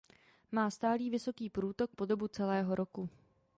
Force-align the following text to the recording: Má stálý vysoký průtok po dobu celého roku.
Má 0.51 0.69
stálý 0.69 1.09
vysoký 1.09 1.49
průtok 1.49 1.91
po 1.95 2.05
dobu 2.05 2.27
celého 2.27 2.75
roku. 2.75 3.09